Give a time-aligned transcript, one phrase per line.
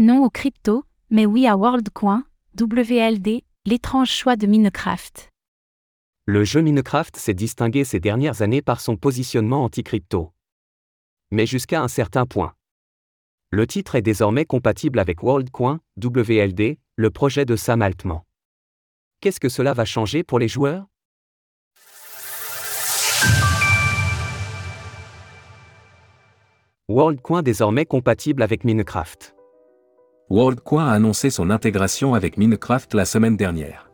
[0.00, 2.22] Non au crypto, mais oui à WorldCoin,
[2.56, 5.32] WLD, l'étrange choix de Minecraft.
[6.24, 10.32] Le jeu Minecraft s'est distingué ces dernières années par son positionnement anti-crypto.
[11.32, 12.54] Mais jusqu'à un certain point.
[13.50, 18.20] Le titre est désormais compatible avec WorldCoin, WLD, le projet de Sam Altman.
[19.20, 20.86] Qu'est-ce que cela va changer pour les joueurs?
[26.88, 29.34] WorldCoin désormais compatible avec Minecraft.
[30.30, 33.90] WorldCoin a annoncé son intégration avec Minecraft la semaine dernière.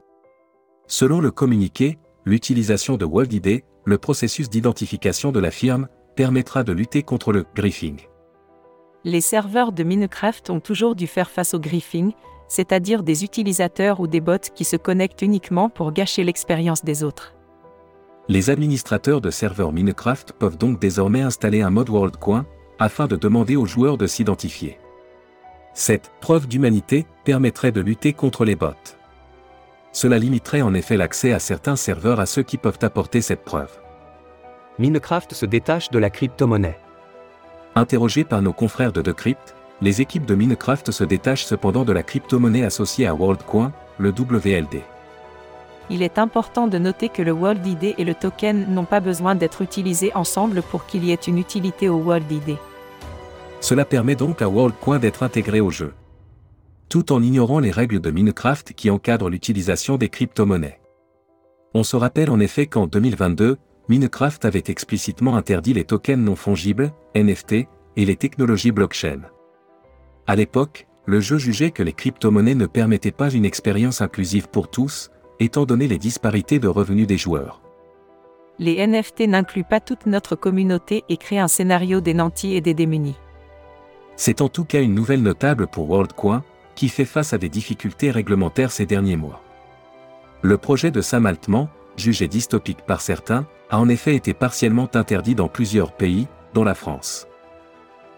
[0.88, 7.04] Selon le communiqué, l'utilisation de WorldID, le processus d'identification de la firme, permettra de lutter
[7.04, 8.00] contre le griefing.
[9.04, 12.10] Les serveurs de Minecraft ont toujours dû faire face au griefing,
[12.48, 17.36] c'est-à-dire des utilisateurs ou des bots qui se connectent uniquement pour gâcher l'expérience des autres.
[18.28, 22.44] Les administrateurs de serveurs Minecraft peuvent donc désormais installer un mode WorldCoin,
[22.80, 24.80] afin de demander aux joueurs de s'identifier.
[25.74, 28.96] Cette preuve d'humanité permettrait de lutter contre les bots.
[29.90, 33.70] Cela limiterait en effet l'accès à certains serveurs à ceux qui peuvent apporter cette preuve.
[34.78, 36.78] Minecraft se détache de la crypto-monnaie.
[37.74, 42.04] Interrogés par nos confrères de Decrypt, les équipes de Minecraft se détachent cependant de la
[42.04, 44.82] crypto-monnaie associée à WorldCoin, le WLD.
[45.90, 49.60] Il est important de noter que le WorldID et le token n'ont pas besoin d'être
[49.60, 52.56] utilisés ensemble pour qu'il y ait une utilité au WorldID.
[53.64, 55.94] Cela permet donc à WorldCoin d'être intégré au jeu.
[56.90, 60.82] Tout en ignorant les règles de Minecraft qui encadrent l'utilisation des crypto-monnaies.
[61.72, 63.56] On se rappelle en effet qu'en 2022,
[63.88, 69.22] Minecraft avait explicitement interdit les tokens non fongibles, NFT, et les technologies blockchain.
[70.26, 74.68] À l'époque, le jeu jugeait que les crypto-monnaies ne permettaient pas une expérience inclusive pour
[74.68, 77.62] tous, étant donné les disparités de revenus des joueurs.
[78.58, 82.74] Les NFT n'incluent pas toute notre communauté et créent un scénario des nantis et des
[82.74, 83.16] démunis.
[84.16, 86.42] C'est en tout cas une nouvelle notable pour WorldCoin,
[86.74, 89.40] qui fait face à des difficultés réglementaires ces derniers mois.
[90.42, 95.34] Le projet de Sam Altman, jugé dystopique par certains, a en effet été partiellement interdit
[95.34, 97.26] dans plusieurs pays, dont la France.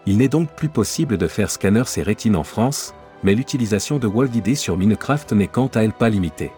[0.05, 4.07] Il n'est donc plus possible de faire scanner ses rétines en France, mais l'utilisation de
[4.07, 6.51] WorldID sur Minecraft n'est quant à elle pas limitée.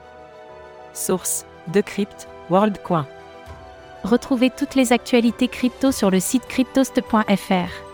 [0.93, 3.07] Source Decrypt, WorldCoin.
[4.03, 7.88] Retrouvez toutes les actualités crypto sur le site cryptost.fr.